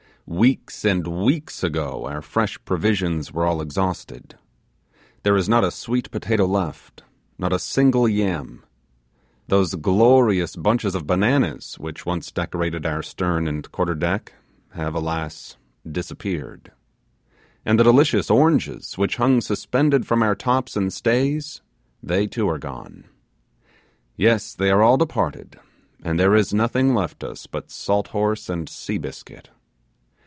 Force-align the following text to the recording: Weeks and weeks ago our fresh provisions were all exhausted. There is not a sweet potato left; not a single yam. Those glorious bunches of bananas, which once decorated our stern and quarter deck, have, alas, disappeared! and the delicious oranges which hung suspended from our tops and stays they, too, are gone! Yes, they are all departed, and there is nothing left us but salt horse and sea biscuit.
Weeks 0.27 0.85
and 0.85 1.05
weeks 1.07 1.61
ago 1.61 2.05
our 2.05 2.21
fresh 2.21 2.57
provisions 2.63 3.33
were 3.33 3.45
all 3.45 3.59
exhausted. 3.59 4.35
There 5.23 5.35
is 5.35 5.49
not 5.49 5.65
a 5.65 5.71
sweet 5.71 6.09
potato 6.09 6.45
left; 6.45 7.03
not 7.37 7.51
a 7.51 7.59
single 7.59 8.07
yam. 8.07 8.63
Those 9.49 9.75
glorious 9.75 10.55
bunches 10.55 10.95
of 10.95 11.05
bananas, 11.05 11.75
which 11.79 12.05
once 12.05 12.31
decorated 12.31 12.85
our 12.85 13.03
stern 13.03 13.45
and 13.45 13.69
quarter 13.73 13.93
deck, 13.95 14.31
have, 14.69 14.95
alas, 14.95 15.57
disappeared! 15.91 16.71
and 17.65 17.77
the 17.77 17.83
delicious 17.83 18.31
oranges 18.31 18.97
which 18.97 19.17
hung 19.17 19.41
suspended 19.41 20.07
from 20.07 20.23
our 20.23 20.35
tops 20.35 20.77
and 20.77 20.93
stays 20.93 21.61
they, 22.01 22.25
too, 22.25 22.47
are 22.47 22.59
gone! 22.59 23.03
Yes, 24.15 24.53
they 24.53 24.69
are 24.69 24.81
all 24.83 24.95
departed, 24.95 25.59
and 26.01 26.17
there 26.17 26.35
is 26.35 26.53
nothing 26.53 26.93
left 26.95 27.21
us 27.21 27.47
but 27.47 27.69
salt 27.69 28.09
horse 28.09 28.47
and 28.47 28.69
sea 28.69 28.97
biscuit. 28.99 29.49